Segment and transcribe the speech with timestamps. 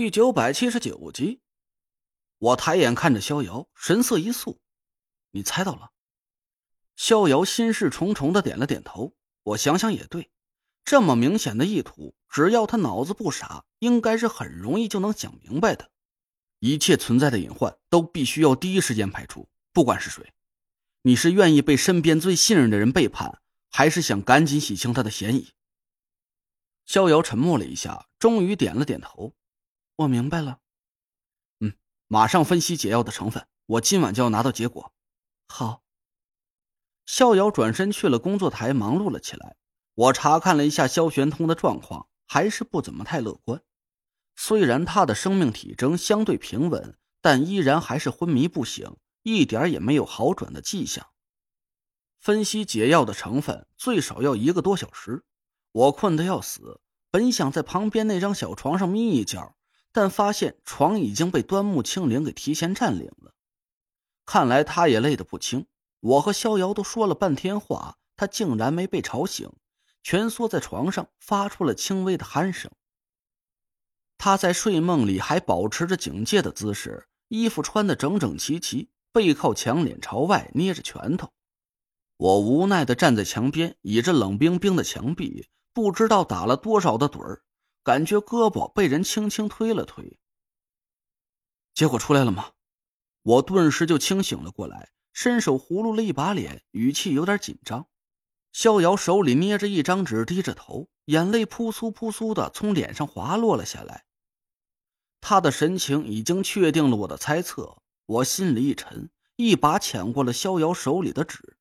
[0.00, 1.42] 第九百七十九集，
[2.38, 4.58] 我抬眼看着逍遥，神色一肃
[5.32, 5.90] ：“你猜到了？”
[6.96, 9.12] 逍遥心事重重的点了点头。
[9.42, 10.30] 我想想也对，
[10.86, 15.90] 这么明显的意图，只要他脑子不傻，应该是很容易就能想明白的。
[16.60, 20.32] 一切存在的隐患都必须要第一时间排除，不管是谁。
[21.02, 25.52] 你是愿意被身边最信任的人背叛，还是想赶紧洗清他的嫌疑？
[26.86, 29.34] 逍遥沉默了一下，终于点了点头。
[30.00, 30.60] 我明白了，
[31.58, 31.74] 嗯，
[32.06, 34.94] 马上分析解药的成分，我今晚就要拿到结果。
[35.46, 35.82] 好。
[37.04, 39.56] 逍遥转身去了工作台，忙碌了起来。
[39.94, 43.62] 我查看了一下萧玄通的状况，还是不怎么太乐观。
[44.36, 51.08] 虽然他的生命体征相对平稳，但依然还是昏迷不醒，一点也没有好转的迹象。
[52.20, 55.24] 分析解药的成分最少要一个多小时，
[55.72, 59.54] 我困得要死，本想在旁边那张小床上眯一觉。
[59.92, 63.34] 但发现床已经被端木清灵给提前占领了，
[64.24, 65.66] 看来他也累得不轻。
[66.00, 69.50] 我和逍遥都说了半天话，他竟然没被吵醒，
[70.02, 72.70] 蜷缩在床上发出了轻微的鼾声。
[74.16, 81.30] 他在睡梦里还保持着警戒的姿势，衣服穿得整整齐齐，背靠墙，脸朝外，捏着拳头。
[82.16, 87.42] 我无奈的站在墙边，倚着冷冰冰的墙壁，不知道打了多少的盹儿。
[87.82, 90.18] 感觉胳膊被人轻轻推了推。
[91.74, 92.52] 结果出来了吗？
[93.22, 97.86] 我顿时就清醒了过来，伸手葫芦了一把脸，语气有点紧张。
[98.52, 104.04] 逍遥手里捏着一张纸，低着头，眼泪扑簌扑簌的从脸上滑落了下来。
[105.20, 111.58] 他的神情已经确定了我的猜测，我心里一沉，一把抢过了逍遥手里的纸，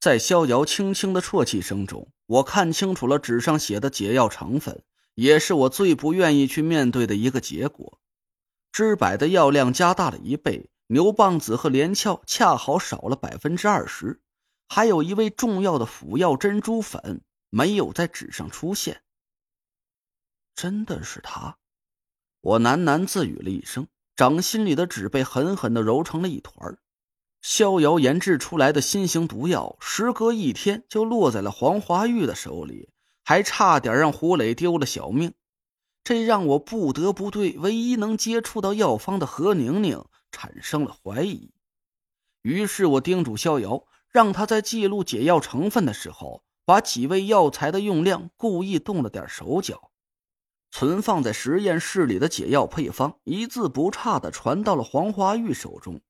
[0.00, 4.84] 在逍遥轻轻的啜泣声中，我看清楚了纸上写的解药成分。
[5.20, 8.00] 也是我最不愿意去面对的一个结果。
[8.72, 14.22] 知柏的药量加大了一倍，牛蒡子和连翘恰好少了百分之二十，
[14.66, 17.20] 还有一味重要的辅药珍珠粉
[17.50, 19.02] 没有在纸上出现。
[20.54, 21.58] 真的是他！
[22.40, 26.78] 我喃喃自语了一声，掌心里的纸被狠狠的揉成了一团。
[27.42, 32.88] 逍遥研制出来的新型毒药，时隔一天就落在了黄华玉的手里。
[33.30, 35.34] 还差点让胡磊丢了小命，
[36.02, 41.52] 这让我不得不对唯一能接触到药方的何宁宁产生了怀疑。
[42.42, 49.92] 于是我叮嘱逍遥，让他在记录解药成分的时候，把几味药材的用量故意动了点手脚。
[50.72, 56.00] 存放在实验室里的解药配方一字不差的传到了黄花玉手中，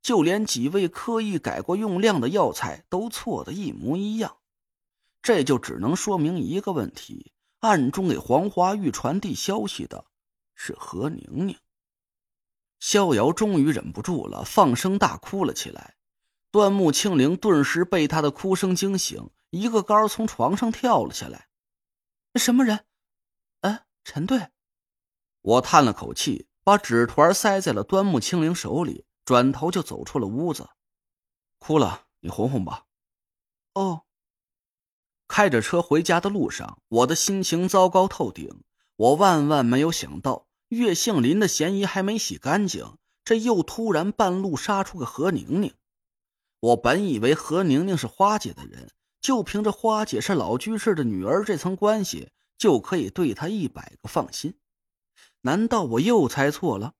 [0.00, 4.36] 就连几味刻意改过用量的药材都错的一模一样。
[5.22, 10.04] 这就只能说明一个问题：暗中给黄花玉传递消息的
[10.54, 11.58] 是何宁宁。
[12.80, 15.96] 逍遥终于忍不住了，放声大哭了起来。
[16.50, 21.48] 端木清灵顿时被他的哭声惊醒，一个高从床上跳了下来。
[22.36, 22.86] 什么人？
[23.60, 24.48] 哎，陈队。
[25.42, 30.68] 我叹了口气，把纸团塞在了端木清灵手里，转头就走出了屋子。
[31.58, 32.86] 哭了，你哄哄吧。
[33.74, 34.04] 哦。
[35.28, 38.62] 开着车回家的路上，我的心情糟糕透顶。
[38.96, 45.72] 我万万没有想到，岳杏林的嫌疑还没洗干净，这又突然半路杀出个何宁宁。
[46.60, 48.90] 我本以为何宁宁是花姐的人，
[49.20, 54.54] 就凭着花姐是老居士的女儿这层关系，就可以对她一百个放心。
[55.42, 56.94] 难道我又猜错了？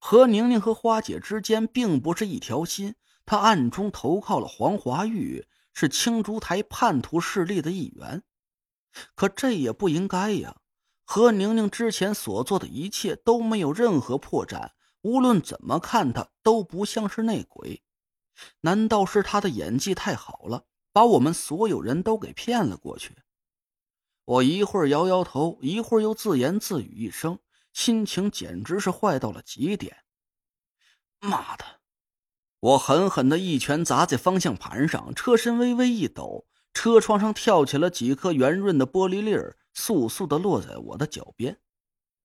[0.00, 5.46] 何宁宁和花姐之间并不是一条心，她暗中投靠了黄华玉。
[5.74, 8.22] 是青竹台叛徒势力的一员，
[9.14, 10.56] 可这也不应该呀。
[11.04, 14.70] 何宁宁之前所做的一切都没有任何破绽，
[15.02, 17.82] 无论怎么看她都不像是内鬼。
[18.62, 23.16] 难道是他的演技太好了，把我们所有人都给骗了过去？
[24.24, 27.38] 我一会儿摇摇头，一会儿又自言自语一声，
[27.72, 30.04] 心情简直是坏到了极点。
[31.20, 31.64] 妈的！
[32.64, 41.58] 我狠狠的一拳砸在方向盘上，车身微微一抖，车窗上跳起了几颗圆润的玻璃粒儿，簌簌的落在我的脚边。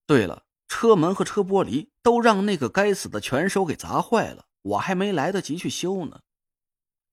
[0.06, 6.20] 对了，车门和车玻璃都让那个该死的拳手给砸坏了，我还没来得及去修呢。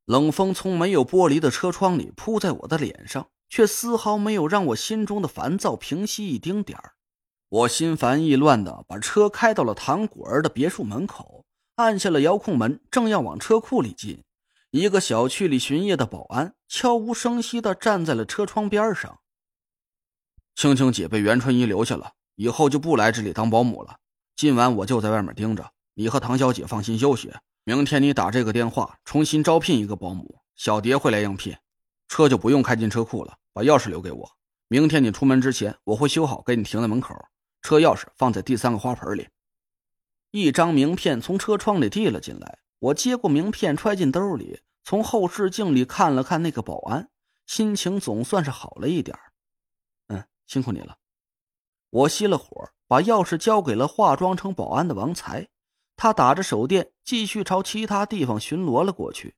[0.06, 6.94] 冷风从没有玻璃的车窗里扑在我的脸上，却丝毫没有让我心中的烦躁平息一丁点儿。
[7.50, 11.37] 我心烦意乱的把车开到了唐果儿的别墅门口。
[11.78, 14.24] 按下了遥控门，正要往车库里进，
[14.72, 19.20] 一个小区里巡夜的保安悄无声息的站在了车窗边上。
[20.56, 24.00] 青青姐被袁春衣留下了，以后就不来这里当保姆了。
[24.36, 27.32] 今晚我就在外面盯着，你和唐小姐放心休息。
[27.64, 31.56] 明天你打这个电话，重新招聘一个保姆，小蝶会来应聘。
[32.08, 34.32] 车就不用开进车库了，把钥匙留给我。
[34.68, 37.14] 明天你出门之前，我会修好，给你停在门口。
[37.62, 39.28] 车钥匙放在第三个花盆里。
[40.32, 47.10] 一张名片从车窗里递了进来，我接过名片，揣进兜里，从后视镜里看了看那个保安，
[47.46, 49.18] 心情总算是好了一点
[50.08, 50.98] 嗯，辛苦你了。
[51.90, 55.48] 我熄了火，把钥匙交给了化妆成保安的王才，
[55.96, 59.36] 他打着手电，继续朝其他地方巡逻了过去。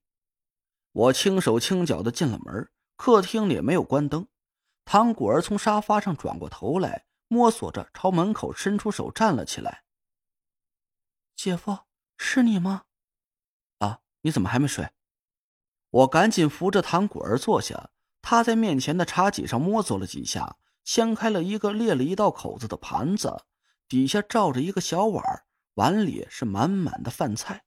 [0.92, 4.28] 我轻手轻脚的进了门，客厅里没有关灯。
[4.84, 9.84] 唐果儿从沙发上转过头来，摸索着朝门口伸出手站了起来。
[11.42, 11.86] 姐夫，
[12.18, 12.84] 是你吗？
[13.78, 14.90] 啊，你怎么还没睡？
[15.90, 17.92] 我赶紧扶着唐果儿坐下，
[18.22, 20.58] 他在面前的茶几上摸索了几下。
[20.84, 23.46] 掀开了一个裂了一道口子的盘子，
[23.88, 25.46] 底下罩着一个小碗，
[25.76, 27.64] 碗里是满满的饭菜。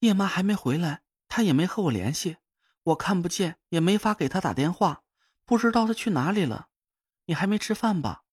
[0.00, 2.36] 叶妈还没回来，她也没和我联系，
[2.82, 5.04] 我看不见，也没法给她打电话，
[5.46, 6.68] 不知道她去哪里了。
[7.24, 8.24] 你还没吃饭吧？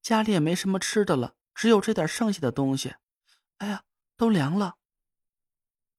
[0.00, 2.94] 家里也没什么吃的了，只有这点剩下的东西。
[3.60, 3.84] 哎呀，
[4.16, 4.76] 都凉了。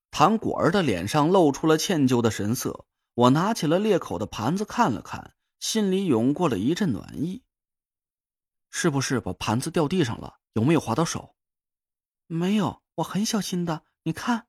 [0.09, 2.85] 唐果儿的脸上露出了歉疚的神色。
[3.13, 5.35] 我拿起了裂口的盘子看了看。
[5.59, 7.43] 心里涌过了一阵暖意。
[8.71, 10.39] 是不是把盘子掉地上了？
[10.53, 11.35] 有没有划到手？
[12.25, 13.83] 没有，我很小心的。
[14.03, 14.47] 你看。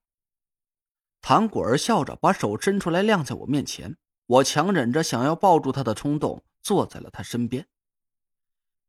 [1.21, 3.99] 唐果儿笑着把手伸出来，晾在我面前。
[4.25, 7.69] 我强忍着想要抱住她的冲动，坐在了她身边。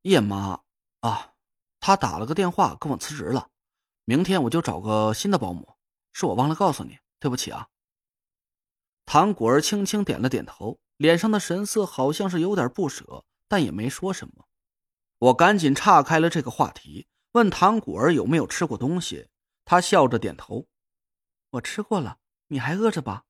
[0.03, 0.61] 叶妈
[1.01, 1.33] 啊，
[1.81, 3.49] 她打了个电话跟我辞职了，
[4.05, 5.75] 明天我就找个新的保姆。
[6.11, 7.69] 是我忘了告诉你，对不起啊。
[9.05, 10.79] 唐果儿轻轻点了点头。
[10.97, 14.45] 脸上的神色好像是有点不舍，但也没说什么。
[15.17, 19.27] 我赶紧岔开了这个话题，问唐果儿有没有吃过东西。
[19.65, 20.67] 他笑着点头
[21.49, 23.25] ：“我吃过了，你还饿着吧？”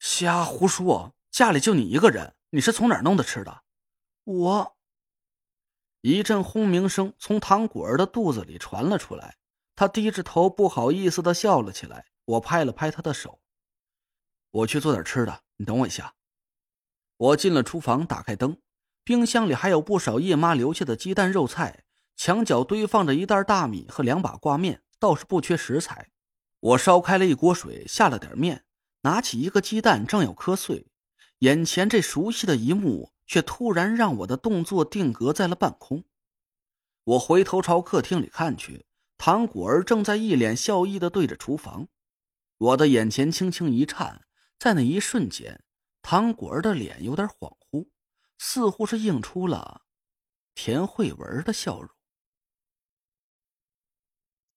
[0.00, 1.14] 瞎胡说！
[1.30, 3.62] 家里就你一个人，你是从哪儿弄的吃的？
[4.24, 4.76] 我……
[6.00, 9.36] 一阵轰鸣声从唐果儿的肚子里传了出来，
[9.78, 12.06] 他低着头，不好意思的笑了起来。
[12.24, 13.38] 我拍了拍他的手
[14.50, 16.16] ：“我去做点吃的，你等我一下。”
[17.16, 18.58] 我进了厨房，打开灯，
[19.04, 21.84] 冰箱里还有不少叶妈留下的鸡蛋、肉菜，
[22.16, 26.10] 墙角堆放着一袋大米和两把挂面，倒是不缺食材。
[26.58, 28.64] 我烧开了一锅水，下了点面，
[29.02, 30.88] 拿起一个鸡蛋，正要磕碎，
[31.38, 36.02] 眼前这熟悉的一幕却突然让我的动作定格在了半空。
[37.04, 38.87] 我回头朝客厅里看去，
[39.18, 41.88] 唐果儿正在一脸笑意的对着厨房。
[42.56, 44.24] 我的眼前轻轻一颤，
[44.58, 45.62] 在那一瞬间。
[46.00, 47.88] 唐果儿的脸有点恍惚，
[48.38, 49.82] 似乎是映出了
[50.54, 51.90] 田慧文的笑容。